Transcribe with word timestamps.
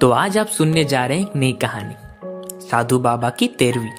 तो 0.00 0.10
आज 0.10 0.38
आप 0.38 0.46
सुनने 0.46 0.84
जा 0.84 1.06
रहे 1.06 1.18
हैं 1.18 1.26
एक 1.26 1.36
नई 1.36 1.52
कहानी। 1.52 1.94
साधु 2.60 2.98
बाबा 2.98 3.30
की 3.30 3.46
तेरहवीं। 3.48 3.90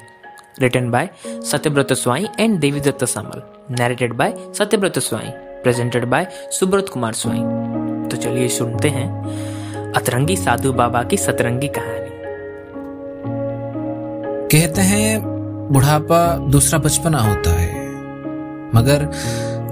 Written 0.60 0.90
by 0.90 1.08
Satyabrata 1.26 1.92
Swain 1.92 2.26
and 2.40 2.60
Devidatta 2.60 3.04
Samal 3.04 3.42
narrated 3.74 4.12
by 4.12 4.34
Satyabrata 4.38 4.98
Swain. 4.98 5.30
Presented 5.34 6.04
by 6.04 6.26
Subrata 6.32 6.88
Kumar 6.88 7.12
Swain. 7.12 7.38
तो 8.08 8.16
चलिए 8.16 8.48
सुनते 8.48 8.88
हैं 8.88 9.10
अतरंगी 9.92 10.36
साधु 10.36 10.72
बाबा 10.72 11.02
की 11.02 11.16
सतरंगी 11.16 11.68
कहानी। 11.68 12.10
कहते 14.48 14.80
हैं, 14.80 15.22
बुढ़ापा 15.72 16.38
दूसरा 16.38 16.78
बचपना 16.78 17.18
होता 17.18 17.50
है। 17.50 17.88
मगर 18.74 19.10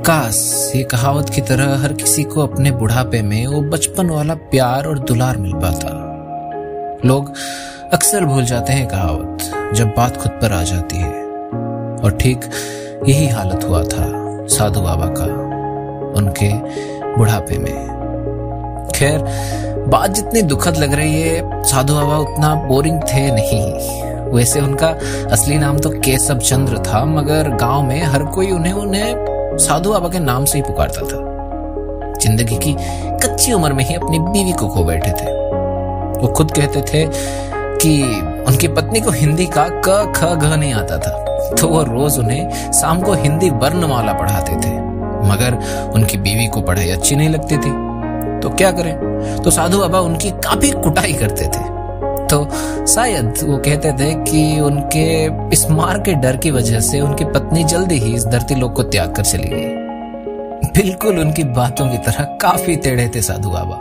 काश 0.07 0.73
ये 0.77 0.83
कहावत 0.83 1.29
की 1.29 1.41
तरह 1.41 1.83
हर 1.83 1.93
किसी 1.93 2.23
को 2.23 2.43
अपने 2.43 2.71
बुढ़ापे 2.71 3.23
में 3.23 3.47
वो 3.47 3.61
बचपन 3.61 4.11
वाला 4.11 4.35
प्यार 4.35 4.87
और 4.87 4.99
दुलार 4.99 5.37
मिल 5.37 5.53
पाता। 5.53 5.89
लोग 7.05 7.33
अक्सर 7.93 8.25
भूल 8.25 8.45
जाते 8.45 8.73
हैं 8.73 8.89
कहावत, 8.89 9.39
जब 9.75 9.89
बात 9.89 10.17
खुद 10.17 10.33
पर 10.33 10.53
आ 10.53 10.63
जाती 10.63 10.97
है। 10.97 11.13
और 12.03 12.17
ठीक 12.21 12.41
यही 13.09 13.29
हालत 13.29 13.65
हुआ 13.65 13.83
था 13.83 14.07
साधु 14.47 14.81
बाबा 14.81 15.07
का, 15.07 15.25
उनके 16.19 16.53
बुढ़ापे 17.19 17.59
में। 17.59 18.91
खैर, 18.95 19.19
बात 19.89 20.11
जितनी 20.11 20.43
दुखद 20.43 20.77
लग 20.77 20.95
रही 20.95 21.23
है, 21.23 21.63
साधु 21.63 21.95
बाबा 21.95 22.17
उतना 22.17 22.55
बोरिंग 22.55 23.01
थे 23.03 23.31
नहीं। 23.31 24.03
वैसे 24.33 24.61
उनका 24.61 24.89
असली 25.33 25.59
नाम 25.59 25.79
तो 25.79 25.91
केशव 25.91 26.39
चंद्र 26.39 26.79
था, 26.79 27.05
मगर 27.05 27.57
गाँव 27.57 27.83
में 27.83 28.03
हर 28.03 28.25
कोई 28.25 28.51
उन्हें 28.51 28.73
उन्हें 28.73 29.32
साधु 29.59 29.91
बाबा 29.91 30.09
के 30.09 30.19
नाम 30.19 30.45
से 30.45 30.59
ही 30.59 30.63
पुकारता 30.63 31.01
था। 31.01 31.33
ज़िंदगी 32.19 32.57
की 32.57 32.77
कच्ची 33.27 33.53
उम्र 33.53 33.73
में 33.73 33.85
ही 33.85 33.95
अपनी 33.95 34.19
बीवी 34.19 34.53
को 34.53 34.69
खो 34.69 34.85
बैठे 34.85 35.11
थे। 35.11 35.33
वो 36.21 36.33
खुद 36.37 36.51
कहते 36.51 36.83
थे 36.83 37.07
कि 37.79 38.03
उनकी 38.49 38.69
पत्नी 38.69 39.01
को 39.01 39.11
हिंदी 39.11 39.47
का 39.47 39.69
क, 39.69 40.13
ख, 40.17 40.25
घ 40.25 40.55
नहीं 40.57 40.75
आता 40.75 40.99
था। 40.99 41.19
तो 41.61 41.69
वो 41.69 41.83
रोज 41.83 42.19
उन्हें 42.19 42.73
शाम 42.73 43.01
को 43.01 43.13
हिंदी 43.13 43.51
वर्णमाला 43.51 44.13
पढ़ाते 44.13 44.53
थे। 44.53 44.75
मगर 45.29 45.59
उनकी 45.95 46.19
बीवी 46.19 46.47
को 46.47 46.61
पढ़ाई 46.61 46.91
अच्छी 46.91 47.17
नहीं 47.17 47.29
लगती 47.29 47.57
थी। 47.57 47.93
तो 48.41 48.51
क्या 48.51 48.73
करें? 48.73 48.97
तो 49.45 49.51
साधु 49.51 49.79
बाबा 49.79 50.01
उनकी 50.01 50.31
काफ़ी 50.31 50.71
कुटाई 50.71 51.13
करते 51.13 51.45
थे। 51.45 51.72
तो 52.33 52.45
शायद 52.87 53.35
वो 53.43 53.57
कहते 53.57 53.93
थे 53.93 54.13
कि 54.25 54.61
उनके 54.61 55.05
इस 55.55 55.67
मार 55.71 55.99
के 55.99 56.15
डर 56.15 56.37
की 56.37 56.51
वजह 56.51 56.81
से 56.81 57.01
उनकी 57.01 57.25
पत्नी 57.25 57.65
जल्दी 57.65 57.99
ही 57.99 58.15
इस 58.15 58.25
धरती 58.25 58.55
लोक 58.55 58.77
को 58.77 58.83
त्याग 58.83 59.15
कर 59.17 59.23
चली 59.23 59.49
गई। 59.49 59.65
बिल्कुल 60.73 61.19
उनकी 61.19 61.45
बातों 61.45 61.89
की 61.91 61.99
तरह 61.99 62.25
काफ़ी 62.43 62.77
टेढ़े 62.77 63.11
थे 63.15 63.23
साधु 63.23 63.51
बाबा। 63.51 63.77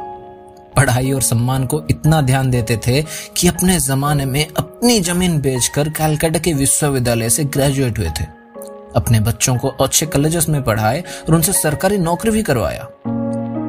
पढ़ाई 0.76 1.12
और 1.12 1.22
सम्मान 1.22 1.66
को 1.66 1.82
इतना 1.90 2.22
ध्यान 2.22 2.50
देते 2.52 2.78
थे 2.78 3.02
कि 3.38 3.48
अपने 3.48 3.80
जमाने 3.80 4.26
में 4.26 4.46
अपनी 4.58 5.00
ज़मीन 5.00 5.40
बेचकर 5.42 5.90
कैलकाटा 5.90 6.40
के 6.40 6.54
विश्वविद्यालय 6.54 7.30
से 7.30 7.44
ग्रेजुएट 7.44 8.00
हुए 8.00 8.10
थे। 8.20 8.26
अपने 8.96 9.20
बच्चों 9.20 9.58
को 9.58 9.68
अच्छे 9.68 10.06
कॉलेजेस 10.06 10.50
में 10.50 10.64
पढ़ाए 10.64 11.04
और 11.30 11.36
उनसे 11.36 11.54
सरकारी 11.54 11.98
नौकरी 11.98 12.32
भी 12.32 12.44
करवाया। 12.44 12.84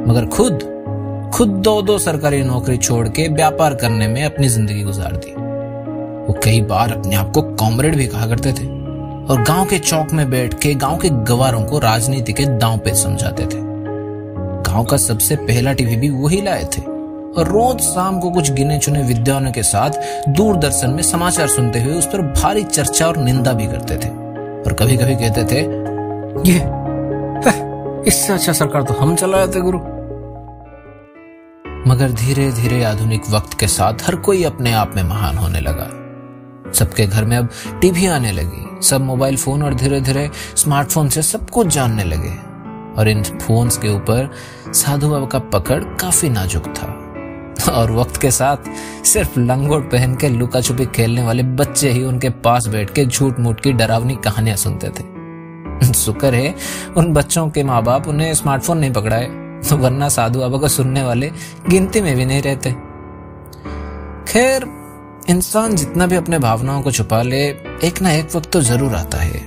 मगर 0.08 0.27
खुद 0.27 0.69
खुद 1.34 1.48
दो 1.48 1.83
दो 1.83 1.98
सरकारी 1.98 2.42
नौकरी 2.42 2.77
छोड़ 2.77 3.08
के 3.08 3.28
व्यापार 3.28 3.75
करने 3.75 4.08
में 4.08 4.25
अपनी 4.25 4.48
ज़िंदगी 4.48 4.83
गुजार 4.83 5.12
दी 5.16 5.30
वो 6.27 6.41
कई 6.44 6.61
बार 6.61 6.92
अपने 6.92 7.16
आप 7.16 7.30
को 7.30 7.42
कॉमरेड 7.42 7.97
भी 7.97 8.06
कहा 8.06 8.27
करते 8.27 8.52
थे 8.52 8.66
और 9.25 9.44
गाँव 9.48 9.66
के 9.66 9.78
चौक 9.78 10.12
में 10.12 10.30
बैठ 10.30 10.55
के 10.55 10.75
गाँव 10.75 10.97
के 10.97 11.08
गवारों 11.08 11.62
को 11.64 11.78
राजनीति 11.78 12.33
के 12.33 12.44
दांव 12.44 12.78
पे 12.78 12.94
समझाते 12.94 13.42
थे। 13.42 13.60
गाँव 14.62 14.84
का 14.84 14.97
सबसे 14.97 15.36
पहला 15.36 15.72
टीवी 15.72 15.97
भी 15.97 16.10
वही 16.10 16.41
लाए 16.42 16.64
थे 16.64 16.83
और 16.83 17.48
रोज 17.48 17.80
शाम 17.80 18.20
को 18.20 18.30
कुछ 18.30 18.53
गिने 18.53 18.78
चुने 18.78 19.03
विद्वानों 19.03 19.53
के 19.53 19.62
साथ 19.62 19.91
दूरदर्शन 20.28 20.91
में 20.91 21.03
समाचार 21.03 21.48
सुनते 21.48 21.83
हुए 21.83 21.94
उस 21.94 22.06
पर 22.06 22.22
भारी 22.42 22.64
चर्चा 22.64 23.06
और 23.06 23.16
निंदा 23.16 23.53
भी 23.53 23.66
करते 23.66 23.97
थे। 23.97 24.08
और 24.62 24.72
कभी 24.72 24.97
कभी 24.97 25.14
कहते 25.14 25.44
थे, 25.44 25.60
ये 26.50 26.59
इससे 28.09 28.32
अच्छा 28.32 28.53
सरकार 28.53 28.82
तो 28.82 28.94
हम 28.94 29.16
चलाए 29.16 29.47
थे, 29.47 29.60
गुरु। 29.60 29.78
मगर 31.88 32.10
धीरे 32.10 32.53
धीरे 32.53 32.84
आधुनिक 32.84 33.22
वक्त 33.31 33.60
के 33.60 33.66
साथ 33.66 33.93
हर 34.06 34.16
कोई 34.16 34.44
अपने 34.44 34.72
आप 34.72 34.93
में 34.97 35.03
महान 35.03 35.37
होने 35.37 35.60
लगा। 35.60 35.88
सबके 36.72 37.06
घर 37.06 37.25
में 37.25 37.37
अब 37.37 37.48
टीवी 37.81 38.06
आने 38.06 38.32
लगी, 38.32 38.87
सब 38.87 39.00
मोबाइल 39.00 39.37
फ़ोन 39.37 39.62
और 39.62 39.75
धीरे 39.75 40.00
धीरे 40.00 40.31
स्मार्टफ़ोन 40.56 41.09
से 41.09 41.22
सब 41.22 41.50
कुछ 41.50 41.66
जानने 41.66 42.04
लगे। 42.04 42.53
और 42.98 43.09
इन 43.09 43.22
फोन्स 43.22 43.78
के 43.78 43.88
ऊपर 43.88 44.31
साधु 44.69 45.09
बाबा 45.09 45.26
का 45.26 45.38
पकड़ 45.38 45.84
काफ़ी 45.84 46.28
नाजुक 46.28 46.65
था। 46.66 46.98
और 47.72 47.93
वक्त 47.93 48.16
के 48.16 48.31
साथ 48.31 48.56
सिर्फ़ 49.04 49.41
लंगोट 49.41 49.91
पहन 49.91 50.14
के 50.14 50.28
लुका 50.28 50.60
छुपी 50.60 50.87
खेलने 50.87 51.22
वाले 51.22 51.43
बच्चे 51.43 51.91
ही 51.91 52.04
उनके 52.04 52.31
पास 52.31 52.66
बैठ 52.66 52.91
के 52.91 53.06
झूठ 53.06 53.38
मूठ 53.38 53.60
की 53.60 53.72
डरावनी 53.72 54.16
कहानियाँ 54.16 54.56
सुनते 54.56 54.88
थे। 54.88 55.93
शुक्र 55.93 56.34
है, 56.34 56.54
उन 56.97 57.12
बच्चों 57.12 57.49
के 57.50 57.62
माँ 57.64 57.82
बाप 57.82 58.09
उन्हें 58.09 58.34
स्मार्टफ़ोन 58.34 58.78
नहीं 58.78 58.93
पकड़ाए। 58.93 59.51
तो 59.69 59.77
वरना 59.77 60.09
साधु 60.09 60.41
बाबा 60.41 60.59
को 60.59 60.69
सुनने 60.69 61.03
वाले 61.03 61.31
गिनती 61.69 62.00
में 62.00 62.15
भी 62.17 62.25
नहीं 62.25 62.43
रहते। 62.43 62.71
खैर, 64.28 64.67
इंसान 65.31 65.77
जितना 65.77 66.06
भी 66.06 66.17
अपने 66.17 66.39
भावनाओं 66.39 66.83
को 66.83 66.91
छुपा 66.91 67.23
ले, 67.23 67.43
एक 67.84 68.00
ना 68.03 68.12
एक 68.12 68.37
वक्त 68.37 68.50
तो 68.50 68.61
ज़रूर 68.61 68.95
आता 68.95 69.19
है, 69.19 69.41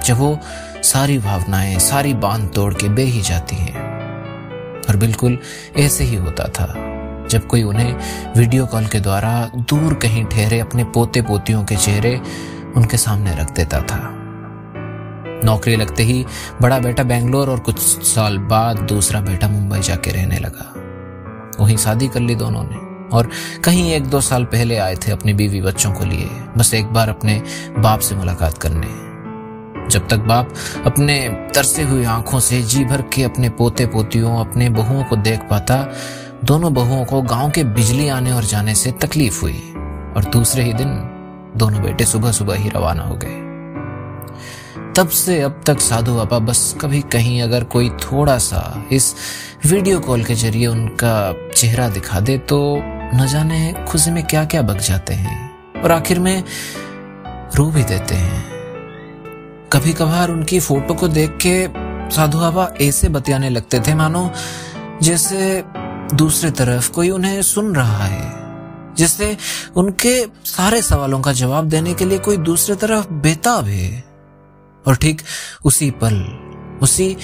जब 0.00 0.18
वो 0.18 0.38
सारी 0.82 1.18
भावनाएँ, 1.18 1.78
सारी 1.78 2.14
बाँध 2.14 2.50
तोड़ 2.54 2.74
के 2.74 2.88
बे 2.88 3.02
ही 3.02 3.20
जाती 3.20 3.56
हैं। 3.56 3.90
और 4.82 4.96
बिल्कुल 4.96 5.38
ऐसे 5.76 6.04
ही 6.04 6.16
होता 6.16 6.48
था, 6.48 6.66
जब 7.30 7.46
कोई 7.46 7.62
उन्हें 7.62 7.94
वीडियो 8.36 8.66
कॉल 8.66 8.86
के 8.86 9.00
द्वारा 9.00 9.50
दूर 9.56 9.94
कहीं 9.94 10.24
ठहरे, 10.24 10.58
अपने 10.60 10.84
पोते 10.84 11.22
पोतियों 11.22 11.64
के 11.64 11.76
चेहरे 11.76 12.20
उनके 12.76 12.96
सामने 12.96 13.34
रख 13.36 13.50
देता 13.50 13.80
था। 13.80 14.21
नौकरी 15.44 15.76
लगते 15.76 16.02
ही 16.02 16.24
बड़ा 16.62 16.78
बेटा 16.78 17.02
बेंगलोर 17.02 17.50
और 17.50 17.60
कुछ 17.60 17.78
साल 18.06 18.38
बाद 18.38 18.78
दूसरा 18.78 19.20
बेटा 19.20 19.48
मुंबई 19.48 19.80
जाके 19.80 20.10
रहने 20.10 20.38
लगा। 20.38 20.72
वहीं 21.60 21.76
शादी 21.76 22.08
कर 22.08 22.20
ली 22.20 22.34
दोनों 22.34 22.62
ने 22.62 22.76
और 23.16 23.30
कहीं 23.64 23.92
एक 23.92 24.06
दो 24.06 24.20
साल 24.20 24.44
पहले 24.44 24.76
आए 24.76 24.96
थे 24.96 25.12
अपनी 25.12 25.32
बीवी 25.32 25.60
बच्चों 25.60 25.92
को 25.92 26.04
लिए, 26.04 26.28
बस 26.58 26.74
एक 26.74 26.86
बार 26.86 27.08
अपने 27.08 27.42
बाप 27.78 28.00
से 28.00 28.14
मुलाकात 28.14 28.58
करने। 28.58 28.86
जब 29.88 30.08
तक 30.08 30.18
बाप 30.18 30.54
अपने 30.86 31.28
तरसे 31.54 31.82
हुई 31.82 32.04
आँखों 32.04 32.40
से 32.40 32.62
जी 32.62 32.84
भर 32.84 33.02
के 33.02 33.22
अपने 33.22 33.48
पोते 33.48 33.86
पोतियों, 33.86 34.36
अपने 34.36 34.68
बहुओं 34.70 35.04
को 35.04 35.16
देख 35.16 35.40
पाता, 35.40 35.92
दोनों 36.44 36.74
बहुओं 36.74 37.04
को 37.04 37.22
गाँव 37.22 37.50
के 37.50 37.64
बिजली 37.64 38.08
आने 38.08 38.32
और 38.32 38.44
जाने 38.44 38.74
से 38.74 38.92
तकलीफ़ 38.92 39.40
हुई 39.40 39.62
और 40.16 40.30
दूसरे 40.32 40.62
ही 40.62 40.72
दिन 40.72 40.88
दोनों 41.56 41.82
बेटे 41.82 42.04
सुबह 42.04 42.32
सुबह 42.32 42.54
ही 42.54 42.68
रवाना 42.68 43.02
हो 43.02 43.14
गए। 43.14 43.51
तब 44.96 45.08
से 45.08 45.40
अब 45.40 45.60
तक 45.66 45.80
साधु 45.80 46.14
बाबा 46.14 46.38
बस 46.38 46.74
कभी 46.80 47.00
कहीं 47.12 47.40
अगर 47.42 47.64
कोई 47.64 47.88
थोड़ा 47.90 48.36
सा 48.38 48.88
इस 48.92 49.14
वीडियो 49.66 50.00
कॉल 50.00 50.24
के 50.24 50.34
ज़रिए 50.34 50.66
उनका 50.66 51.14
चेहरा 51.54 51.88
दिखा 51.88 52.20
दे 52.20 52.36
तो 52.38 52.58
न 53.14 53.26
जाने 53.26 53.72
खुशी 53.88 54.10
में 54.10 54.22
क्या 54.26 54.44
क्या 54.44 54.62
बग 54.62 54.78
जाते 54.78 55.14
हैं 55.14 55.82
और 55.82 55.92
आखिर 55.92 56.18
में 56.18 56.42
रो 57.56 57.66
भी 57.66 57.84
देते 57.84 58.14
हैं। 58.14 58.42
कभी 59.72 59.92
कभार 59.92 60.30
उनकी 60.30 60.60
फ़ोटो 60.60 60.94
को 60.94 61.08
देख 61.08 61.38
के 61.46 61.56
साधु 62.16 62.38
बाबा 62.38 62.68
ऐसे 62.80 63.08
बतियाने 63.08 63.50
लगते 63.50 63.80
थे, 63.80 63.94
मानो 63.94 64.30
जैसे 65.02 65.62
दूसरे 66.14 66.50
तरफ़ 66.50 66.90
कोई 66.92 67.10
उन्हें 67.10 67.42
सुन 67.42 67.74
रहा 67.74 68.04
है, 68.04 68.32
जैसे 68.96 69.36
उनके 69.76 70.14
सारे 70.46 70.82
सवालों 70.82 71.20
का 71.20 71.32
जवाब 71.32 71.68
देने 71.68 71.94
के 71.94 72.04
लिए 72.04 72.18
कोई 72.18 72.36
दूसरे 72.38 72.76
तरफ़ 72.76 73.12
बेताब 73.12 73.64
है। 73.64 74.11
और 74.86 74.96
ठीक 74.96 75.22
उसी 75.64 75.90
पल, 75.90 76.14
उसी 76.82 77.16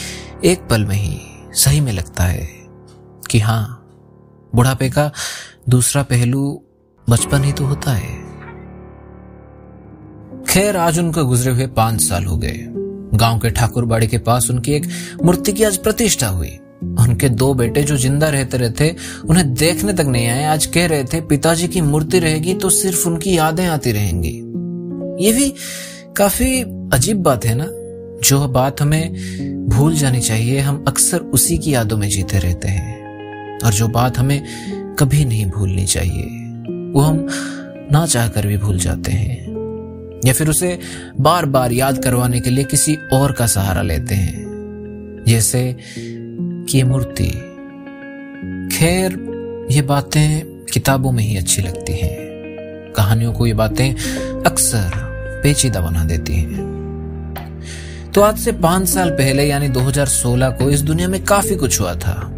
एक 0.45 0.67
पल 0.71 0.85
में 0.85 0.97
ही 0.97 1.19
सही 1.55 1.81
में 1.81 1.93
लगता 1.93 2.25
है 2.25 2.47
कि 3.31 3.39
हाँ 3.39 3.75
बुढ़ापे 4.53 4.89
का 4.91 5.11
दूसरा 5.69 6.03
पहलू 6.03 6.63
बचपन 7.07 7.45
ही 7.45 7.53
तो 7.53 7.65
होता 7.65 7.93
है। 7.93 8.17
खैर, 10.45 10.77
आज 10.77 10.99
उनका 10.99 11.23
गुजरे 11.23 11.53
हुए 11.53 11.67
पाँच 11.67 12.01
साल 12.01 12.25
हो 12.25 12.37
गए। 12.37 12.65
गाँव 13.15 13.39
के 13.39 13.51
ठाकुर 13.51 13.85
बाड़ी 13.85 14.07
के 14.07 14.19
पास 14.19 14.51
उनकी 14.51 14.73
एक 14.73 14.87
मूर्ति 15.25 15.53
की 15.53 15.65
आज 15.65 15.77
प्रतिष्ठा 15.77 16.29
हुई। 16.29 16.59
उनके 17.01 17.29
दो 17.29 17.53
बेटे 17.55 17.83
जो 17.83 17.97
ज़िंदा 17.97 18.29
रहते 18.29 18.59
रहते, 18.59 18.95
उन्हें 19.25 19.55
देखने 19.55 19.93
तक 19.93 20.07
नहीं 20.07 20.27
आए, 20.29 20.45
आज 20.45 20.67
कह 20.67 20.87
रहे 20.87 21.05
थे, 21.05 21.21
पिताजी 21.21 21.69
की 21.69 21.81
मूर्ति 21.81 22.19
रहेगी 22.19 22.55
तो 22.55 22.71
सिर्फ़ 22.71 23.07
उनकी 23.09 23.37
यादें 23.37 23.67
आती 23.67 23.93
रहेंगी। 23.93 24.35
ये 25.25 25.33
भी 25.33 25.53
काफ़ी 26.17 26.65
अजीब 26.93 27.23
बात 27.23 27.45
है 27.45 27.55
ना? 27.55 27.67
जो 28.29 28.49
बात 28.49 28.83
हमें 28.83 29.15
भूल 29.69 29.95
जानी 29.95 30.21
चाहिए, 30.21 30.59
हम 30.59 30.85
अक्सर 30.89 31.19
उसी 31.19 31.59
की 31.59 31.75
यादों 31.75 31.97
में 31.97 32.09
जीते 32.09 32.39
रहते 32.39 32.69
हैं। 32.69 32.99
और 33.65 33.73
जो 33.73 33.89
बात 33.89 34.19
हमें 34.19 34.45
कभी 34.99 35.25
नहीं 35.25 35.47
भूलनी 35.47 35.87
चाहिए, 35.87 36.23
वो 36.93 37.01
हम 37.01 37.29
ना 37.93 38.07
चाहकर 38.07 38.47
भी 38.47 38.57
भूल 38.57 38.79
जाते 38.79 39.13
हैं। 39.13 39.49
या 40.27 40.33
फिर 40.33 40.49
उसे 40.49 40.79
बार 41.21 41.47
बार 41.47 41.73
याद 41.73 41.99
करवाने 41.99 42.41
के 42.41 42.51
लिए 42.51 42.65
किसी 42.65 42.97
और 43.13 43.33
का 43.33 43.47
सहारा 43.47 43.83
लेते 43.83 44.15
हैं। 44.15 44.45
जैसे 45.27 45.77
कि 46.69 46.83
मूर्ति। 46.83 47.31
खैर, 48.77 49.13
ये 49.71 49.83
बातें 49.83 50.43
किताबों 50.73 51.13
में 51.13 51.25
ही 51.25 51.37
अच्छी 51.37 51.63
लगती 51.63 51.93
हैं। 51.93 52.17
कहानियों 52.97 53.33
को 53.33 53.47
ये 53.47 53.55
बातें 53.55 53.95
अक्सर 54.43 54.91
पेचीदा 55.43 55.81
बना 55.81 56.05
देती 56.05 56.35
हैं। 56.35 56.78
तो 58.15 58.21
आज 58.21 58.39
से 58.39 58.53
पाँच 58.53 58.89
साल 58.89 59.11
पहले, 59.11 59.45
यानी 59.45 59.69
2016 59.69 60.51
को, 60.51 60.71
इस 60.71 60.81
दुनिया 60.81 61.09
में 61.09 61.25
काफ़ी 61.25 61.57
कुछ 61.57 61.81
हुआ 61.81 61.95
था, 61.95 62.31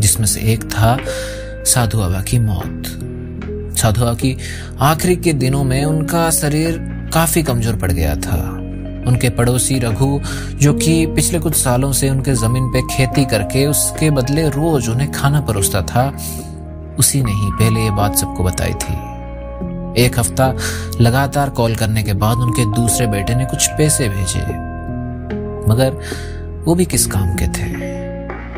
जिसमें 0.00 0.26
से 0.26 0.40
एक 0.40 0.64
था 0.64 0.96
साधु 1.64 1.98
बाबा 1.98 2.22
की 2.22 2.38
मौत। 2.38 2.82
साधु 3.78 4.00
बाबा 4.00 4.14
की 4.14 4.36
आखिरी 4.80 5.16
के 5.16 5.32
दिनों 5.32 5.64
में 5.64 5.84
उनका 5.84 6.30
शरीर 6.30 6.78
काफ़ी 7.14 7.42
कमज़ोर 7.42 7.76
पड़ 7.76 7.92
गया 7.92 8.16
था। 8.16 8.58
उनके 9.06 9.28
पड़ोसी 9.28 9.78
रघु, 9.78 10.20
जो 10.54 10.74
कि 10.74 11.06
पिछले 11.06 11.38
कुछ 11.38 11.54
सालों 11.54 11.92
से 11.92 12.10
उनके 12.10 12.32
ज़मीन 12.32 12.68
पे 12.68 12.96
खेती 12.96 13.24
करके 13.24 13.66
उसके 13.66 14.10
बदले 14.10 14.48
रोज 14.48 14.88
उन्हें 14.88 15.12
खाना 15.12 15.40
परोसता 15.40 15.82
था, 15.82 16.16
उसी 16.98 17.22
ने 17.22 17.32
ही 17.32 17.50
पहले 17.52 17.80
ये 17.80 17.90
बात 17.90 18.16
सबको 18.16 18.44
बताई 18.44 18.74
थी। 18.74 20.02
एक 20.04 20.18
हफ़्ता 20.18 20.54
लगातार 21.00 21.50
कॉल 21.50 21.74
करने 21.74 22.02
के 22.02 22.12
बाद 22.12 22.36
उनके 22.36 22.64
दूसरे 22.64 23.06
बेटे 23.06 23.34
ने 23.34 23.44
कुछ 23.44 23.66
पैसे 23.66 24.08
भेजे। 24.08 24.71
मगर 25.72 25.90
वो 26.64 26.74
भी 26.74 26.84
किस 26.84 27.06
काम 27.06 27.34
के 27.34 27.46
थे? 27.46 27.92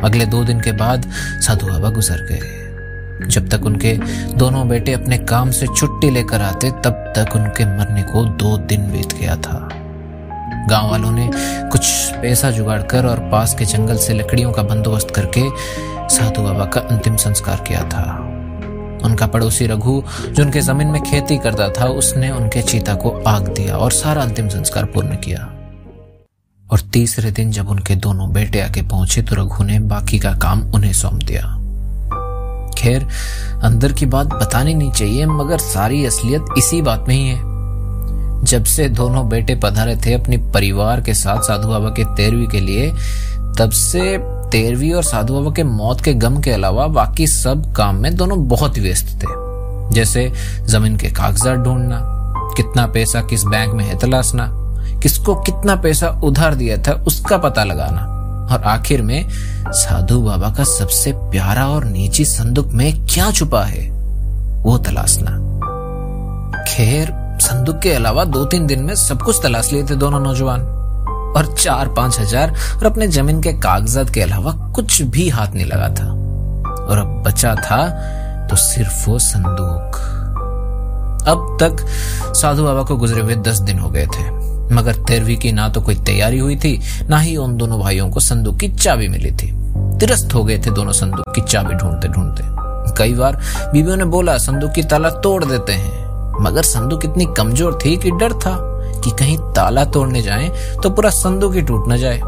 अगले 0.06 0.26
दो 0.26 0.44
दिन 0.44 0.60
के 0.60 0.72
बाद 0.72 1.10
साधु 1.40 1.66
बाबा 1.66 1.90
गुजर 1.90 2.16
गए। 2.16 2.64
जब 3.28 3.48
तक 3.48 3.64
उनके 3.64 3.92
दोनों 4.34 4.68
बेटे 4.68 4.92
अपने 4.92 5.18
काम 5.18 5.50
से 5.50 5.66
छुट्टी 5.66 6.10
लेकर 6.10 6.42
आते, 6.42 6.70
तब 6.70 7.12
तक 7.16 7.36
उनके 7.36 7.64
मरने 7.64 8.02
को 8.02 8.24
दो 8.24 8.58
दिन 8.58 8.92
बीत 8.92 9.12
गया 9.12 9.36
था। 9.36 9.68
गाँव 10.70 10.90
वालों 10.90 11.10
ने 11.10 11.30
कुछ 11.68 11.86
पैसा 12.14 12.50
जुगाड़ 12.50 12.82
कर 12.82 13.06
और 13.06 13.18
पास 13.20 13.54
के 13.54 13.64
जंगल 13.64 13.96
से 13.96 14.14
लकड़ियों 14.14 14.52
का 14.52 14.62
बंदोबस्त 14.62 15.10
करके 15.10 15.42
साधु 16.14 16.42
बाबा 16.42 16.64
का 16.64 16.80
अंतिम 16.80 17.16
संस्कार 17.16 17.64
किया 17.68 17.80
था। 17.80 18.30
उनका 19.04 19.26
पड़ोसी 19.26 19.66
रघु, 19.66 20.02
जो 20.28 20.42
उनके 20.42 20.60
ज़मीन 20.60 20.88
में 20.88 21.02
खेती 21.02 21.38
करता 21.38 21.68
था, 21.68 21.84
उसने 21.84 22.30
उनके 22.30 22.62
चीता 22.62 22.94
को 22.94 23.22
आग 23.26 23.48
दिया 23.48 23.76
और 23.76 23.92
सारा 23.92 24.22
अंतिम 24.22 24.48
संस्कार 24.48 24.84
पूर्ण 24.84 25.08
किया। 25.08 25.63
और 26.70 26.80
तीसरे 26.80 27.30
दिन 27.30 27.50
जब 27.50 27.68
उनके 27.68 27.94
दोनों 27.94 28.32
बेटे 28.32 28.60
आके 28.60 28.82
पहुँचे 28.82 29.22
तो 29.22 29.36
रघु 29.36 29.64
ने 29.64 29.78
बाकी 29.78 30.18
का 30.18 30.32
काम 30.32 30.62
उन्हें 30.74 30.92
सौंप 30.92 31.14
दिया। 31.14 31.42
खैर, 32.78 33.06
अंदर 33.62 33.92
की 33.92 34.06
बात 34.06 34.26
बतानी 34.26 34.74
नहीं 34.74 34.92
चाहिए, 34.92 35.26
मगर 35.26 35.58
सारी 35.58 36.04
असलियत 36.06 36.44
इसी 36.58 36.82
बात 36.82 37.04
में 37.08 37.14
ही 37.14 37.28
है। 37.28 37.54
जब 38.44 38.64
से 38.64 38.88
दोनों 38.88 39.28
बेटे 39.28 39.54
पधारे 39.54 39.96
थे 39.96 40.14
अपने 40.14 40.36
परिवार 40.36 41.00
के 41.00 41.14
साथ 41.14 41.42
साधु 41.42 41.68
बाबा 41.68 41.88
के 41.88 42.04
तेरहवीं 42.04 42.46
के 42.46 42.60
लिए, 42.60 42.90
तब 43.58 43.70
से 43.70 44.18
तेरहवीं 44.50 44.92
और 44.92 45.02
साधु 45.02 45.34
बाबा 45.34 45.50
के 45.50 45.62
मौत 45.62 46.00
के 46.00 46.14
गम 46.14 46.40
के 46.40 46.50
अलावा 46.50 46.86
बाकी 46.86 47.26
सब 47.26 47.72
काम 47.72 47.96
में 47.96 48.16
दोनों 48.16 48.48
बहुत 48.48 48.78
व्यस्त 48.78 49.22
थे। 49.22 49.26
जैसे 49.94 50.32
ज़मीन 50.66 50.96
के 50.96 51.10
कागजात 51.10 51.58
ढूंढना, 51.58 52.00
कितना 52.56 52.86
पैसा 52.86 53.20
किस 53.20 53.44
बैंक 53.44 53.74
में 53.74 53.84
है 53.84 53.98
तलाशना 53.98 54.63
किसको 55.04 55.34
कितना 55.36 55.76
पैसा 55.76 56.08
उधार 56.24 56.54
दिया 56.54 56.76
था 56.78 56.92
उसका 57.06 57.38
पता 57.38 57.64
लगाना। 57.64 58.00
और 58.52 58.62
आखिर 58.62 59.02
में 59.02 59.28
साधु 59.30 60.20
बाबा 60.20 60.50
का 60.50 60.64
सबसे 60.64 61.12
प्यारा 61.30 61.66
और 61.68 61.84
निजी 61.84 62.24
संदूक 62.24 62.72
में 62.72 63.06
क्या 63.06 63.30
छुपा 63.30 63.62
है, 63.64 63.88
वो 64.62 64.76
तलाशना। 64.78 65.30
खैर, 66.68 67.12
संदूक 67.40 67.78
के 67.78 67.92
अलावा 67.92 68.24
दो 68.24 68.44
तीन 68.44 68.66
दिन 68.66 68.82
में 68.82 68.94
सब 68.94 69.22
कुछ 69.22 69.42
तलाश 69.42 69.72
लिए 69.72 69.84
थे 69.84 69.94
दोनों 69.94 70.20
नौजवान। 70.20 70.60
और 71.36 71.54
चार 71.54 71.88
पाँच 71.88 72.18
हज़ार 72.20 72.50
और 72.50 72.86
अपने 72.86 73.06
ज़मीन 73.08 73.40
के 73.42 73.52
कागजात 73.52 74.10
के 74.10 74.20
अलावा 74.20 74.52
कुछ 74.74 75.00
भी 75.02 75.28
हाथ 75.28 75.54
नहीं 75.54 75.66
लगा 75.66 75.88
था। 75.94 76.08
और 76.84 76.98
अब 76.98 77.22
बचा 77.26 77.54
था 77.54 77.86
तो 78.48 78.56
सिर्फ़ 78.56 79.08
वो 79.10 79.18
संदूक। 79.18 79.96
अब 81.28 81.56
तक 81.60 81.86
साधु 82.36 82.64
बाबा 82.64 82.82
को 82.82 82.96
गुजरे 82.96 83.20
हुए 83.20 83.36
दस 83.36 83.58
दिन 83.60 83.78
हो 83.78 83.90
गए 83.90 84.06
थे। 84.06 84.43
मगर 84.72 84.94
तेरहवीं 84.98 85.36
की 85.36 85.52
ना 85.52 85.68
तो 85.68 85.80
कोई 85.80 85.94
तैयारी 85.96 86.38
हुई 86.38 86.56
थी, 86.56 86.80
ना 87.10 87.18
ही 87.18 87.36
उन 87.36 87.56
दोनों 87.56 87.78
भाइयों 87.80 88.10
को 88.10 88.20
संदूक 88.20 88.58
की 88.58 88.68
चाबी 88.68 89.08
मिली 89.08 89.30
थी। 89.32 89.52
तिरस्त 90.00 90.34
हो 90.34 90.44
गए 90.44 90.58
थे 90.58 90.70
दोनों 90.70 90.92
संदूक 90.92 91.34
की 91.34 91.40
चाबी 91.42 91.74
ढूंढते 91.74 92.08
ढूंढते। 92.08 92.42
कई 92.98 93.14
बार 93.14 93.36
बीबियों 93.72 93.96
ने 93.96 94.04
बोला, 94.04 94.36
संदूक 94.38 94.72
की 94.72 94.82
ताला 94.82 95.10
तोड़ 95.20 95.44
देते 95.44 95.72
हैं। 95.72 96.42
मगर 96.42 96.62
संदूक 96.62 97.04
इतनी 97.04 97.26
कमज़ोर 97.36 97.78
थी 97.84 97.96
कि 97.96 98.10
डर 98.10 98.32
था 98.34 98.56
कि 99.04 99.10
कहीं 99.10 99.38
ताला 99.54 99.84
तोड़ने 99.84 100.22
जाए 100.22 100.48
तो 100.82 100.90
पूरा 100.90 101.10
संदूक 101.10 101.54
ही 101.54 101.62
टूट 101.62 101.88
न 101.88 101.96
जाए। 101.96 102.18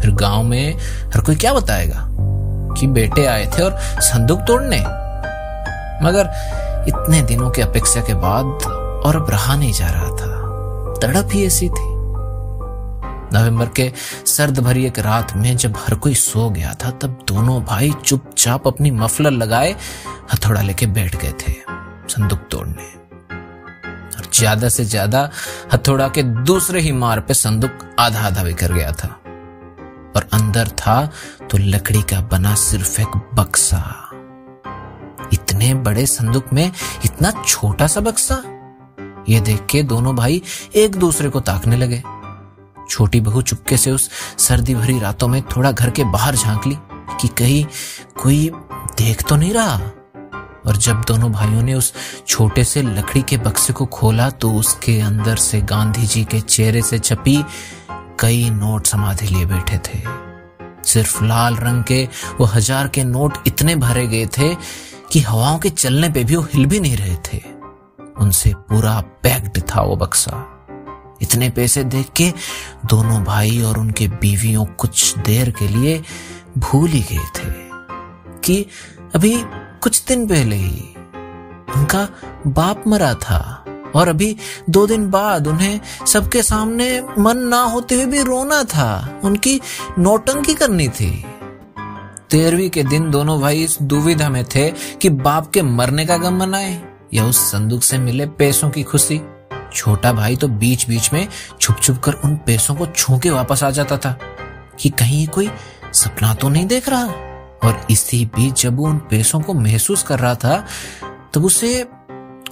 फिर 0.00 0.14
गाँव 0.14 0.42
में 0.42 0.76
हर 1.14 1.20
कोई 1.20 1.36
क्या 1.36 1.52
बताएगा 1.54 2.06
कि 2.78 2.86
बेटे 2.86 3.26
आए 3.26 3.46
थे 3.48 3.62
और 3.62 3.78
संदूक 4.02 4.40
तोड़ने? 4.40 4.80
मगर 6.02 6.30
इतने 6.88 7.22
दिनों 7.22 7.50
की 7.50 7.62
अपेक्षा 7.62 8.00
के 8.00 8.14
बाद 8.14 8.44
और 9.06 9.16
अब 9.16 9.30
रहा 9.30 9.56
नहीं 9.56 9.72
जा 9.72 9.88
रहा 9.88 10.08
था। 10.10 10.33
तड़प 11.04 11.28
ही 11.32 11.44
ऐसी 11.46 11.68
थी। 11.68 11.92
नवंबर 13.34 13.68
के 13.76 13.90
सर्द 14.26 14.58
भरी 14.58 14.84
एक 14.86 14.98
रात 14.98 15.32
में 15.36 15.56
जब 15.56 15.76
हर 15.76 15.94
कोई 15.94 16.14
सो 16.14 16.48
गया 16.50 16.72
था, 16.74 16.90
तब 16.90 17.24
दोनों 17.28 17.62
भाई 17.64 17.90
चुपचाप 18.04 18.66
अपनी 18.68 18.90
मफलर 18.90 19.30
लगाए, 19.30 19.74
हथौड़ा 20.32 20.62
लेके 20.62 20.86
बैठ 20.86 21.16
गए 21.16 21.32
थे 21.40 21.52
संदूक 22.08 22.46
तोड़ने। 22.50 22.92
और 24.16 24.30
ज़्यादा 24.34 24.68
से 24.68 24.84
ज़्यादा 24.84 25.28
हथौड़ा 25.72 26.08
के 26.08 26.22
दूसरे 26.22 26.80
ही 26.80 26.92
मार 26.92 27.20
पे 27.20 27.34
संदूक 27.34 27.84
आधा 27.98 28.20
आधा 28.20 28.44
बिखर 28.44 28.72
गया 28.72 28.92
था। 28.92 29.08
और 30.16 30.28
अंदर 30.32 30.68
था 30.78 30.96
तो 31.50 31.58
लकड़ी 31.58 32.02
का 32.02 32.20
बना 32.32 32.54
सिर्फ़ 32.54 33.00
एक 33.00 33.16
बक्सा। 33.34 33.82
इतने 35.32 35.74
बड़े 35.74 36.06
संदूक 36.06 36.52
में 36.52 36.70
इतना 37.04 37.30
छोटा 37.46 37.86
सा 37.86 38.00
बक्सा? 38.00 38.42
ये 39.28 39.40
देख 39.40 39.66
के 39.70 39.82
दोनों 39.82 40.14
भाई 40.16 40.42
एक 40.76 40.96
दूसरे 40.96 41.28
को 41.28 41.40
ताकने 41.40 41.76
लगे। 41.76 42.02
छोटी 42.90 43.20
बहू 43.20 43.42
चुपके 43.42 43.76
से 43.76 43.90
उस 43.90 44.08
सर्दी 44.38 44.74
भरी 44.74 44.98
रातों 44.98 45.28
में 45.28 45.40
थोड़ा 45.46 45.72
घर 45.72 45.90
के 45.90 46.04
बाहर 46.04 46.36
झाँक 46.36 46.66
ली 46.66 46.76
कि 47.20 47.28
कहीं 47.28 47.64
कोई 48.22 48.48
देख 48.98 49.22
तो 49.28 49.36
नहीं 49.36 49.52
रहा। 49.52 49.76
और 50.66 50.76
जब 50.76 51.02
दोनों 51.08 51.30
भाइयों 51.32 51.62
ने 51.62 51.74
उस 51.74 51.92
छोटे 52.26 52.64
से 52.64 52.82
लकड़ी 52.82 53.22
के 53.22 53.36
बक्से 53.36 53.72
को 53.72 53.86
खोला 53.86 54.28
तो 54.30 54.52
उसके 54.52 54.98
अंदर 55.00 55.36
से 55.36 55.60
गांधी 55.62 56.06
जी 56.06 56.24
के 56.24 56.40
चेहरे 56.40 56.82
से 56.82 56.98
छपी 56.98 57.36
कई 58.20 58.48
नोट 58.50 58.86
समाधि 58.86 59.26
लिए 59.26 59.46
बैठे 59.46 59.78
थे। 59.78 59.98
सिर्फ़ 60.84 61.22
लाल 61.24 61.56
रंग 61.56 61.82
के 61.84 62.02
वो 62.38 62.44
हज़ार 62.44 62.88
के 62.88 63.04
नोट 63.04 63.38
इतने 63.46 63.74
भरे 63.76 64.06
गए 64.06 64.26
थे 64.38 64.54
कि 65.12 65.20
हवाओं 65.20 65.58
के 65.58 65.70
चलने 65.70 66.08
पे 66.08 66.24
भी 66.24 66.36
वो 66.36 66.42
हिल 66.54 66.66
भी 66.66 66.80
नहीं 66.80 66.96
रहे 66.96 67.16
थे। 67.26 67.42
उनसे 68.20 68.54
पूरा 68.54 69.00
पैक्ड 69.00 69.62
था 69.62 69.80
वो 69.80 69.96
बक्सा। 69.96 70.50
इतने 71.22 71.50
पैसे 71.50 71.84
देख 71.84 72.08
के 72.16 72.32
दोनों 72.86 73.24
भाई 73.24 73.62
और 73.62 73.78
उनके 73.78 74.08
बीवियों 74.08 74.64
कुछ 74.64 75.18
देर 75.18 75.50
के 75.50 75.68
लिए 75.68 76.02
भूल 76.58 76.88
ही 76.88 77.00
गए 77.00 77.24
थे 77.24 77.50
कि 78.38 78.66
अभी 79.14 79.42
कुछ 79.82 80.04
दिन 80.04 80.26
पहले 80.28 80.56
ही 80.56 80.94
उनका 81.76 82.08
बाप 82.46 82.84
मरा 82.86 83.14
था 83.14 83.64
और 83.94 84.08
अभी 84.08 84.36
दो 84.70 84.86
दिन 84.86 85.10
बाद 85.10 85.46
उन्हें 85.46 85.80
सबके 86.06 86.42
सामने 86.42 87.02
मन 87.18 87.36
ना 87.36 87.60
होते 87.62 87.94
हुए 87.94 88.06
भी 88.06 88.22
रोना 88.22 88.64
था। 88.64 89.20
उनकी 89.24 89.60
नोटंकी 89.98 90.54
करनी 90.54 90.88
थी। 90.88 91.24
तेरहवीं 92.30 92.70
के 92.70 92.82
दिन 92.82 93.10
दोनों 93.10 93.40
भाई 93.40 93.64
इस 93.64 93.78
दुविधा 93.82 94.28
में 94.28 94.44
थे 94.44 94.70
कि 94.70 95.08
बाप 95.08 95.50
के 95.50 95.62
मरने 95.62 96.06
का 96.06 96.16
गम 96.16 96.36
मनाए। 96.36 96.93
या 97.14 97.24
उस 97.24 97.38
संदूक 97.52 97.82
से 97.82 97.98
मिले 97.98 98.26
पैसों 98.26 98.70
की 98.70 98.82
खुशी। 98.82 99.20
छोटा 99.72 100.12
भाई 100.12 100.36
तो 100.36 100.48
बीच 100.48 100.88
बीच 100.88 101.12
में 101.12 101.28
छुप 101.60 101.76
छुप 101.82 101.98
कर 101.98 102.12
उन 102.12 102.36
पैसों 102.36 102.74
को 102.74 102.86
छू 102.86 103.18
के 103.18 103.30
वापस 103.30 103.62
आ 103.62 103.70
जाता 103.70 103.96
था 103.96 104.18
कि 104.80 104.90
कहीं 104.90 105.28
कोई 105.28 105.50
सपना 105.92 106.34
तो 106.34 106.48
नहीं 106.48 106.66
देख 106.66 106.88
रहा। 106.88 107.04
और 107.64 107.86
इसी 107.90 108.24
बीच 108.26 108.62
जब 108.62 108.76
वो 108.76 108.86
उन 108.86 108.98
पैसों 108.98 109.40
को 109.40 109.54
महसूस 109.54 110.02
कर 110.02 110.18
रहा 110.18 110.34
था, 110.34 110.66
तब 111.34 111.44
उसे 111.44 111.86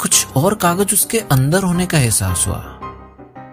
कुछ 0.01 0.27
और 0.37 0.55
कागज़ 0.55 0.95
उसके 0.95 1.19
अंदर 1.19 1.63
होने 1.63 1.87
का 1.87 1.99
एहसास 1.99 2.45
हुआ। 2.47 2.79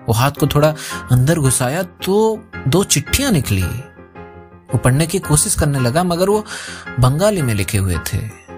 वो 0.07 0.13
हाथ 0.13 0.31
को 0.31 0.47
थोड़ा 0.47 0.75
अंदर 1.11 1.39
घुसाया 1.39 1.83
तो 1.83 2.43
दो 2.67 2.83
चिट्ठियाँ 2.83 3.31
निकली। 3.31 3.63
वो 3.63 4.77
पढ़ने 4.77 5.07
की 5.07 5.19
कोशिश 5.19 5.55
करने 5.55 5.79
लगा, 5.79 6.03
मगर 6.03 6.29
वो 6.29 6.45
बंगाली 6.99 7.41
में 7.41 7.53
लिखे 7.53 7.77
हुए 7.77 7.97
थे। 8.13 8.48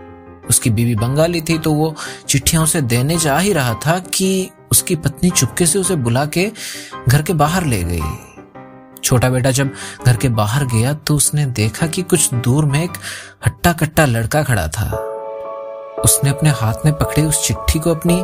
उसकी 0.50 0.70
बीवी 0.70 0.96
बंगाली 0.96 1.42
थी 1.42 1.58
तो 1.58 1.74
वो 1.74 1.96
चिट्ठियाँ 2.30 2.64
उसे 2.64 2.82
देने 2.82 3.18
जा 3.18 3.38
ही 3.38 3.54
रहा 3.54 3.74
था 3.86 3.98
कि 4.00 4.50
उसकी 4.72 4.96
पत्नी 4.96 5.30
चुपके 5.30 5.66
से 5.66 5.80
उसे 5.80 5.96
बुला 5.96 6.26
के 6.26 6.52
घर 7.10 7.22
के 7.22 7.34
बाहर 7.34 7.66
ले 7.66 7.84
गई। 7.84 8.02
छोटा 9.04 9.30
बेटा 9.30 9.52
जब 9.52 9.72
घर 10.06 10.18
के 10.18 10.30
बाहर 10.30 10.66
गया 10.66 10.94
तो 10.94 11.16
उसने 11.16 11.46
देखा 11.46 11.88
कि 11.88 12.02
कुछ 12.02 12.34
दूर 12.34 12.66
में 12.66 12.84
एक 12.84 12.92
हट्टा 13.46 13.74
कट्टा 13.74 14.06
लड़का 14.06 14.44
खड़ा 14.44 14.68
था। 14.68 14.90
उसने 16.04 16.30
अपने 16.30 16.50
हाथ 16.50 16.86
में 16.86 16.94
पकड़े 16.94 17.24
उस 17.24 17.48
चिट्ठी 17.48 17.80
को 17.80 17.92
अपनी 17.92 18.22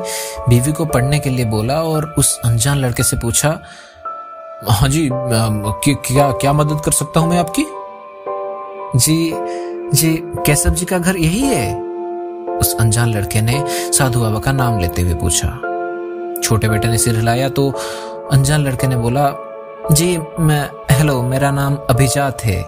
बीवी 0.50 0.72
को 0.72 0.86
पढ़ने 0.86 1.20
के 1.20 1.30
लिए 1.30 1.46
बोला 1.46 1.82
और 1.84 2.14
उस 2.18 2.38
अनजान 2.46 2.78
लड़के 2.78 3.04
से 3.04 3.18
पूछा 3.18 3.50
हाँ 4.70 4.90
जी 4.90 5.10
क्या 5.12 6.32
क्या 6.32 6.54
मदद 6.54 6.82
कर 6.86 6.92
सकता 6.92 7.20
हूँ 7.20 7.30
मैं 7.30 7.40
आपकी? 7.40 7.66
जी 9.00 9.32
जी 9.94 10.16
कैसब 10.46 10.76
जी 10.76 10.86
का 10.86 10.98
घर 10.98 11.18
यही 11.18 11.42
है। 11.42 11.87
उस 12.60 12.76
अनजान 12.80 13.10
लड़के 13.10 13.42
ने 13.42 13.64
साधु 13.68 14.20
बाबा 14.20 14.40
का 14.40 14.52
नाम 14.52 14.80
लेते 14.80 15.02
हुए 15.02 15.14
पूछा। 15.14 15.48
छोटे 16.44 16.70
बेटे 16.70 16.88
ने 16.88 16.98
सिर 16.98 17.16
हिलाया 17.16 17.50
तो 17.50 17.70
अनजान 18.32 18.62
लड़के 18.62 18.88
ने 18.88 18.96
बोला, 18.96 19.32
जी, 19.92 20.18
मैं, 20.40 20.70
हेलो, 20.92 21.22
मेरा 21.22 21.52
नाम 21.52 21.76
अभिजात 21.90 22.44
है। 22.46 22.64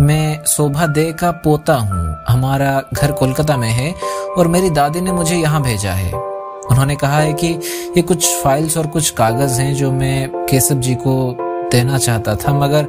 मैं 0.00 0.44
शोभा 0.44 0.86
दे 0.86 1.12
का 1.12 1.30
पोता 1.44 1.74
हूँ। 1.74 2.16
हमारा 2.28 2.82
घर 2.94 3.12
कोलकाता 3.12 3.56
में 3.56 3.70
है 3.70 3.94
और 4.38 4.48
मेरी 4.48 4.70
दादी 4.70 5.00
ने 5.00 5.12
मुझे 5.12 5.36
यहाँ 5.36 5.62
भेजा 5.62 5.92
है। 5.92 6.12
उन्होंने 6.12 6.96
कहा 6.96 7.18
है 7.18 7.32
कि 7.32 7.48
ये 7.96 8.02
कुछ 8.02 8.26
फाइल्स 8.42 8.76
और 8.78 8.86
कुछ 8.86 9.10
कागज़ 9.10 9.60
हैं 9.60 9.74
जो 9.74 9.92
मैं 9.92 10.46
केशव 10.46 10.74
जी 10.74 10.94
को 10.94 11.36
देना 11.72 11.98
चाहता 11.98 12.34
था, 12.36 12.52
मगर 12.52 12.88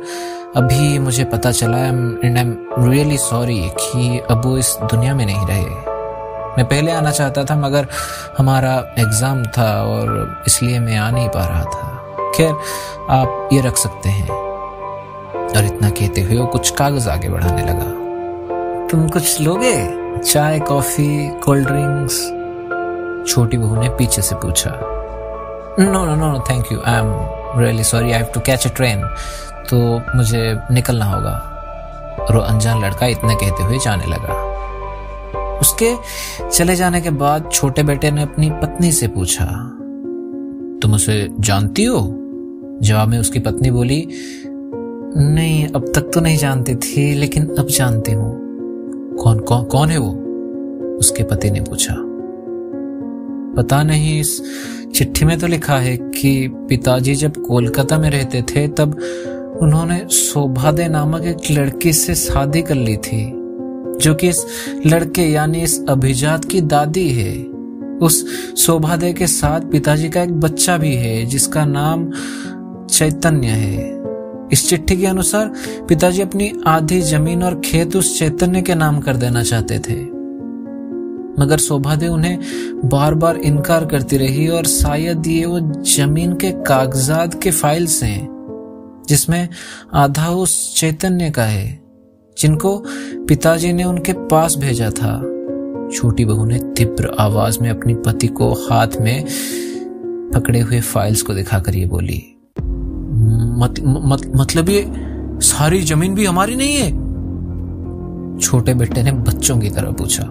अभी 0.56 1.00
मुझे 1.00 1.24
पता 1.24 1.51
चला 1.51 1.77
and 1.77 2.38
I 2.38 2.44
am 2.44 2.58
really 2.79 3.18
sorry 3.18 3.62
कि 3.79 4.20
अब 4.32 4.46
वो 4.46 4.58
इस 4.58 4.77
दुनिया 4.84 5.15
में 5.15 5.25
नहीं 5.25 5.48
रहे। 5.48 5.88
मैं 6.60 6.68
पहले 6.68 6.92
आना 6.92 7.12
चाहता 7.12 7.44
था 7.44 7.56
मगर 7.56 7.86
हमारा 8.38 8.72
एग्ज़ाम 9.00 9.44
था 9.48 9.68
और 9.84 10.44
इसलिए 10.48 10.80
मैं 10.80 10.98
आ 10.98 11.10
नहीं 11.12 11.30
पा 11.30 11.46
रहा 11.46 11.63
था। 11.63 12.32
खैर 12.36 12.51
आप 13.10 13.50
ये 13.54 13.62
रख 13.62 13.78
सकते 13.78 14.10
हैं। 14.10 14.30
और 14.30 15.66
इतना 15.66 15.89
कहते 15.89 16.22
हुए 16.22 16.38
वो 16.38 16.46
कुछ 16.46 16.70
कागज़ 16.72 17.10
आगे 17.10 17.30
बढ़ाने 17.30 17.62
लगा। 17.62 18.88
तुम 18.88 19.08
कुछ 19.10 19.39
लोगे? 19.42 19.74
चाय 20.24 20.60
कॉफ़ी 20.60 21.08
कोल्ड 21.46 21.68
ड्रिंक्स? 21.68 22.20
छोटी 23.34 23.58
बहू 23.58 23.82
ने 23.82 23.89
पीछे 23.89 24.22
से 24.22 24.36
पूछा। 24.36 24.72
No 25.80 26.06
no 26.06 26.16
no 26.16 26.28
no 26.28 26.44
thank 26.50 26.72
you 26.72 26.82
I 26.86 27.00
am 27.00 27.62
really 27.62 27.84
sorry 27.84 28.12
I 28.12 28.20
have 28.20 28.32
to 28.34 28.39
catch 28.42 28.68
a 28.68 28.74
train 28.75 29.08
तो 29.70 29.82
मुझे 30.16 30.44
निकलना 30.72 31.06
होगा। 31.06 31.36
और 32.20 32.44
अनजान 32.44 32.86
लड़का 32.86 33.08
इतना 33.08 33.34
कहते 33.34 33.63
हुए 33.63 33.80
जाने 33.80 34.06
लगा। 34.06 34.49
उसके 35.62 35.96
चले 36.50 36.75
जाने 36.75 37.01
के 37.01 37.10
बाद 37.10 37.50
छोटे 37.54 37.84
बेटे 37.84 38.12
ने 38.12 38.22
अपनी 38.22 38.50
पत्नी 38.51 38.92
से 38.92 39.08
पूछा, 39.08 39.46
तुम 40.82 40.94
उसे 40.94 41.28
जानती 41.39 41.84
हो? 41.84 42.00
जवाब 42.82 43.08
में 43.08 43.18
उसकी 43.20 43.39
पत्नी 43.39 43.72
बोली, 43.72 44.08
नहीं, 45.18 45.68
अब 45.68 45.92
तक 45.96 46.12
तो 46.13 46.22
नहीं 46.22 46.38
जानती 46.38 46.75
थी, 46.75 47.13
लेकिन 47.13 47.56
अब 47.60 47.68
जानती 47.68 48.12
हूँ। 48.12 48.38
कौन 49.16 49.39
कौन 49.39 49.63
कौन 49.63 49.89
है 49.89 49.98
वो? 49.98 50.12
उसके 50.98 51.24
पति 51.24 51.51
ने 51.51 51.62
पूछा। 51.62 51.96
पता 53.58 53.84
नहीं, 53.84 54.20
इस 54.20 54.42
चिट्ठी 54.96 55.25
में 55.25 55.38
तो 55.39 55.48
लिखा 55.48 55.78
है 55.78 55.98
कि 55.98 56.48
पिताजी 56.70 57.16
जब 57.16 57.38
कोलकाता 57.38 57.98
में 57.98 58.10
रहते 58.10 58.42
थे, 58.42 58.68
तब 58.68 59.00
उन्होंने 59.62 60.08
शोभादे 60.12 60.88
नामक 60.88 61.24
एक 61.24 61.51
लड़की 61.51 61.94
से 61.94 62.16
शादी 62.16 62.62
कर 62.62 62.75
ली 62.75 62.98
थी। 62.98 63.25
जो 64.01 64.13
कि 64.15 64.27
इस 64.27 64.46
लड़के 64.86 65.22
यानी 65.22 65.62
इस 65.62 65.84
अभिजात 65.89 66.46
की 66.46 66.62
दादी 66.62 67.10
है, 67.10 67.38
उस 68.00 68.25
शोभादे 68.58 69.13
के 69.13 69.27
साथ 69.27 69.62
पिताजी 69.62 70.10
का 70.10 70.22
एक 70.22 70.32
बच्चा 70.32 70.77
भी 70.77 70.94
है, 70.96 71.25
जिसका 71.25 71.65
नाम 71.65 72.12
चैतन्य 72.86 73.48
है। 73.48 73.98
इस 74.51 74.70
चिट्ठी 74.70 74.98
के 74.98 75.06
अनुसार 75.06 75.51
पिताजी 75.89 76.22
अपनी 76.22 76.51
आधी 76.68 77.01
ज़मीन 77.01 77.44
और 77.44 77.60
खेत 77.65 77.96
उस 77.96 78.20
चैतन्य 78.20 78.62
के 78.62 78.75
नाम 78.75 79.00
कर 79.00 79.18
देना 79.18 79.44
चाहते 79.44 79.79
थे। 79.79 79.96
मगर 81.41 81.58
शोभादे 81.58 82.08
उन्हें 82.08 82.39
बार 82.86 83.13
बार 83.13 83.38
इनकार 83.38 83.86
करती 83.86 84.18
रही 84.18 84.48
और 84.48 84.65
शायद 84.65 85.27
ये 85.27 85.46
वो 85.46 85.60
ज़मीन 85.86 86.34
के 86.34 86.51
कागजात 86.51 87.41
के 87.44 87.51
फाइल्स 87.51 88.01
हैं, 88.03 88.27
जिसमें 89.10 89.48
आधा 89.94 90.29
उस 90.29 90.75
चैतन्य 90.79 91.29
का 91.29 91.44
है। 91.44 91.88
जिनको 92.39 92.84
पिताजी 93.27 93.74
ने 93.74 93.84
उनके 93.84 94.13
पास 94.13 94.55
भेजा 94.58 94.89
था। 94.89 95.17
छोटी 95.96 96.25
बहू 96.25 96.46
ने 96.46 96.60
तीव्र 96.60 97.15
आवाज़ 97.19 97.60
में 97.62 97.69
अपनी 97.69 97.93
पति 97.96 98.27
को 98.27 98.53
हाथ 98.53 98.88
में 99.01 99.25
पकड़े 100.34 100.60
हुए 100.60 100.79
फाइल्स 100.79 101.22
को 101.22 101.34
दिखाकर 101.34 101.75
ये 101.75 101.86
बोली 101.86 102.36
मत, 103.60 103.75
मत, 103.84 104.31
मतलब 104.36 104.69
ये 104.69 104.86
सारी 105.41 105.81
ज़मीन 105.81 106.15
भी 106.15 106.25
हमारी 106.25 106.55
नहीं 106.55 106.75
है? 106.75 107.10
छोटे 108.39 108.74
बेटे 108.74 109.03
ने 109.03 109.12
बच्चों 109.12 109.60
की 109.60 109.69
तरह 109.69 109.91
पूछा 109.91 110.24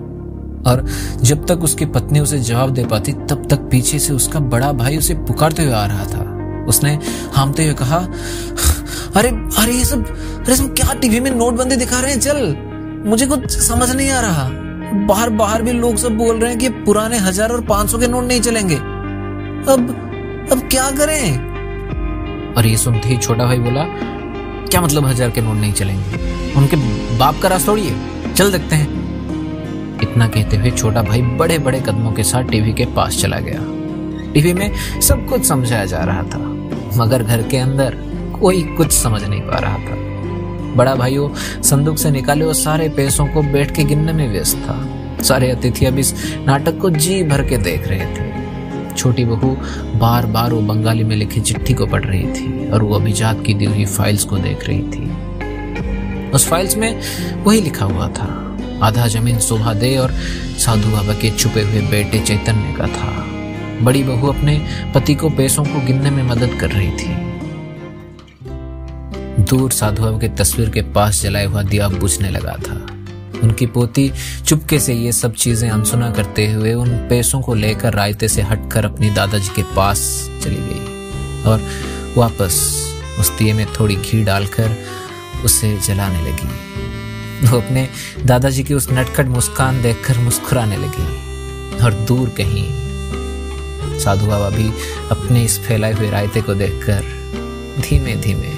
और 0.71 0.87
जब 1.23 1.47
तक 1.47 1.59
उसकी 1.59 1.87
पत्नी 1.87 2.21
उसे 2.21 2.39
जवाब 2.39 2.71
दे 2.71 2.85
पाती 2.85 3.13
तब 3.13 3.47
तक 3.51 3.69
पीछे 3.71 3.99
से 3.99 4.13
उसका 4.13 4.41
बड़ा 4.41 4.73
भाई 4.73 4.97
उसे 4.97 5.15
पुकारते 5.15 5.65
हुए 5.65 5.73
आ 5.73 5.87
रहा 5.87 6.05
था। 6.05 6.39
उसने 6.65 6.99
हामते 7.33 7.65
हुए 7.65 7.75
कहा 7.75 8.09
अरे 9.19 9.29
अरे 9.59 9.73
ये 9.73 9.85
सब, 9.85 10.05
अरे 10.39 10.57
सब 10.57 10.75
क्या 10.75 10.93
टीवी 11.01 11.21
में 11.21 11.31
नोटबंदी 11.31 11.77
दिखा 11.77 12.01
रहे 12.01 12.13
हैं? 12.13 12.21
चल, 12.21 12.57
मुझे 13.07 13.27
कुछ 13.27 13.57
समझ 13.59 13.91
नहीं 13.91 14.11
आ 14.11 14.21
रहा। 14.21 14.49
बाहर 15.07 15.31
बाहर 15.31 15.63
भी 15.63 15.73
लोग 15.73 15.97
सब 15.97 16.17
बोल 16.17 16.39
रहे 16.41 16.51
हैं 16.51 16.59
कि 16.59 16.69
पुराने 16.85 17.19
हज़ार 17.19 17.53
और 17.53 17.61
पाँच 17.65 17.91
सौ 17.91 17.99
के 17.99 18.07
नोट 18.07 18.25
नहीं 18.25 18.41
चलेंगे। 18.41 18.77
अब 19.73 20.49
अब 20.53 20.69
क्या 20.71 20.91
करें? 20.91 22.55
और 22.55 22.67
ये 22.67 22.77
सुनते 22.77 23.09
ही 23.09 23.17
छोटा 23.17 23.45
भाई 23.45 23.59
बोला, 23.59 23.85
क्या 24.71 24.81
मतलब 24.81 25.07
हज़ार 25.07 25.31
के 25.31 25.41
नोट 25.41 25.57
नहीं 25.57 25.73
चलेंगे? 25.73 26.53
उनके 26.57 26.77
बाप 27.19 27.41
का 27.43 27.49
रास्ता 27.49 27.73
है। 27.73 28.35
चल 28.35 28.53
देखते 28.53 28.77
हैं। 28.77 30.01
इतना 30.03 30.29
कहते 30.29 30.57
हुए 30.57 30.71
छोटा 30.71 31.03
भाई 31.03 31.23
बड़े 31.39 31.59
बड़े 31.59 31.81
कदमों 31.81 32.13
के 32.13 32.23
साथ 32.25 32.51
टीवी 32.51 32.73
के 32.73 32.85
पास 32.97 33.21
चला 33.23 33.39
गया। 33.41 33.61
टीवी 34.33 34.53
में 34.53 35.01
सब 35.01 35.27
कुछ 35.29 35.47
समझाया 35.47 35.85
जा 35.85 36.05
रहा 36.05 36.23
था, 36.25 36.39
मगर 36.97 37.23
घर 37.23 37.43
के 37.43 37.57
अंदर 37.59 37.97
कोई 38.41 38.63
कुछ 38.63 38.93
समझ 38.93 39.25
नहीं 39.25 39.41
पा 39.41 39.59
रहा 39.59 39.79
था। 39.79 39.97
बड़ा 40.75 40.95
भाई 40.95 41.17
संदूक 41.63 41.99
से 41.99 42.11
निकाले 42.11 42.45
और 42.45 42.55
सारे 42.55 42.89
पैसों 42.89 43.27
को 43.27 43.43
बैठ 43.43 43.77
के 43.77 43.85
गिनने 43.85 44.13
में 44.13 44.33
व्यस्त 44.33 44.57
था। 44.57 44.89
सारे 45.23 45.51
अतिथि 45.51 45.87
अब 45.87 45.99
इस 45.99 46.15
नाटक 46.47 46.79
को 46.79 46.91
जी 46.91 47.23
भर 47.23 47.49
के 47.49 47.57
देख 47.57 47.89
रहे 47.89 48.07
थे। 48.07 48.95
छोटी 48.95 49.25
बहू 49.25 49.57
बार 49.99 50.27
बार 50.27 50.53
वो 50.53 50.61
बंगाली 50.61 51.05
में 51.05 51.17
लिखी 51.17 51.41
चिट्ठी 51.41 51.75
को 51.75 51.87
पढ़ 51.87 52.05
रही 52.05 52.27
थी 52.27 52.71
और 52.71 52.83
वो 52.83 52.95
अभिजात 52.95 53.45
की 53.47 53.55
दी 53.55 53.65
हुई 53.65 53.85
फाइल्स 53.85 54.25
को 54.25 54.37
देख 54.37 54.67
रही 54.69 54.83
थी। 54.83 56.31
उस 56.31 56.49
फाइल्स 56.49 56.77
में 56.77 57.01
वही 57.45 57.61
लिखा 57.61 57.85
हुआ 57.85 58.09
था। 58.09 58.59
आधा 58.83 59.07
ज़मीन 59.07 59.39
शोभा 59.39 59.75
दे 59.75 59.97
और 59.97 60.13
साधु 60.59 60.91
बाबा 60.91 61.13
के 61.13 61.31
छुपे 61.31 61.63
हुए 61.63 61.81
बेटे 61.81 62.19
चैतन्य 62.19 62.75
का 62.79 62.87
था। 62.87 63.25
बड़ी 63.85 64.03
बहू 64.03 64.29
अपने 64.29 64.67
पति 64.95 65.15
को 65.15 65.31
पैसों 65.31 65.65
को 65.65 65.87
गिनने 65.87 66.11
में 66.11 66.23
मदद 66.23 66.59
कर 66.61 66.71
रही 66.71 66.91
थी। 66.91 67.28
दूर 69.51 69.73
साधु 69.73 70.03
बाबा 70.03 70.19
की 70.19 70.29
तस्वीर 70.29 70.71
के 70.71 70.83
पास 70.83 71.23
जलाए 71.23 71.45
हुआ 71.47 71.63
दिया 71.63 71.89
बुझने 71.89 72.31
लगा 72.31 72.57
था। 72.59 72.75
उनकी 73.43 73.67
पोती 73.67 74.11
चुपके 74.47 74.79
से 74.81 74.95
ये 74.95 75.13
सब 75.13 75.35
चीज़ें 75.35 75.71
अनसुना 75.71 76.11
करते 76.11 76.47
हुए 76.53 76.73
उन 76.75 76.89
पैसों 77.09 77.41
को 77.41 77.55
लेकर 77.55 77.95
रायते 77.95 78.29
से 78.29 78.43
हटकर 78.43 78.85
अपनी 78.85 79.11
दादाजी 79.11 79.49
के 79.57 79.63
पास 79.77 80.01
चली 80.45 80.57
गई 80.57 81.43
और 81.51 81.63
वापस 82.17 82.61
उस 83.21 83.31
दिए 83.39 83.53
में 83.53 83.67
थोड़ी 83.81 83.97
घी 83.97 84.25
डालकर 84.25 84.77
उसे 85.45 85.77
जलाने 85.79 86.21
लगी। 86.23 87.49
वो 87.49 87.61
अपने 87.61 87.89
दादाजी 88.25 88.63
की 88.63 88.75
उस 88.75 88.89
नटखट 88.93 89.27
मुस्कान 89.27 89.83
देखकर 89.83 90.19
मुस्कुराने 90.19 90.77
लगी 90.77 91.85
और 91.85 91.95
दूर 92.09 92.29
कहीं 92.41 93.99
साधु 93.99 94.27
बाबा 94.27 94.49
भी 94.51 94.71
अपने 95.11 95.45
इस 95.45 95.59
फैलाए 95.59 95.93
हुए 95.93 96.11
रायते 96.11 96.41
को 96.41 96.55
देखकर 96.55 97.05
धीमे 97.81 98.17
धीमे 98.17 98.58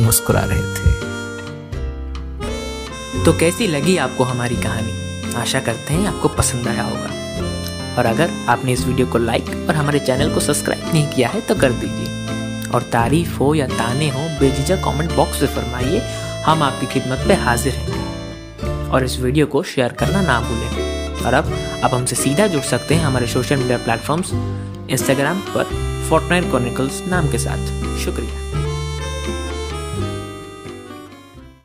मुस्कुरा 0.00 0.40
रहे 0.40 0.62
थे। 0.62 1.10
तो 3.24 3.32
कैसी 3.32 3.66
लगी 3.66 3.96
आपको 3.96 4.24
हमारी 4.24 4.56
कहानी? 4.56 5.00
आशा 5.34 5.60
करते 5.60 5.94
हैं 5.94 6.08
आपको 6.08 6.28
पसंद 6.28 6.68
आया 6.68 6.82
होगा। 6.82 7.20
और 7.98 8.06
अगर 8.06 8.30
आपने 8.48 8.72
इस 8.72 8.86
वीडियो 8.86 9.06
को 9.06 9.18
लाइक 9.18 9.66
और 9.68 9.74
हमारे 9.74 9.98
चैनल 9.98 10.34
को 10.34 10.40
सब्सक्राइब 10.40 10.92
नहीं 10.92 11.08
किया 11.08 11.28
है 11.28 11.40
तो 11.40 11.54
कर 11.54 11.72
दीजिए। 11.72 12.20
और 12.70 12.82
तारीफ़ 12.82 13.36
हो 13.36 13.54
या 13.54 13.66
ताने 13.66 14.08
हो, 14.08 14.40
बेझिझक 14.40 14.76
कमेंट 14.84 15.12
बॉक्स 15.12 15.42
में 15.42 15.48
फरमाइए। 15.48 16.00
हम 16.46 16.62
आपकी 16.62 16.86
खिदमत 16.86 17.24
पे 17.28 17.34
हाजिर 17.34 17.72
हैं। 17.72 18.00
और 18.90 19.04
इस 19.04 19.18
वीडियो 19.18 19.46
को 19.46 19.62
शेयर 19.62 19.92
करना 19.92 20.20
ना 20.22 20.40
भूलें। 20.40 20.90
और 21.24 21.34
अब 21.34 21.58
आप 21.84 21.94
हमसे 21.94 22.16
सीधा 22.16 22.46
जुड़ 22.46 22.62
सकते 22.62 22.94
हैं 22.94 23.04
हमारे 23.04 23.26
सोशल 23.26 23.56
मीडिया 23.56 23.78
प्लेटफॉर्म्स 23.78 24.30
इंस्टाग्राम 24.90 25.38
पर 25.38 25.64
फोर्टनाइट 26.10 26.44
क्रॉनिकल्स 26.44 27.02
नाम 27.08 27.30
के 27.30 27.38
साथ। 27.38 27.66
शुक्रिया। 27.98 28.49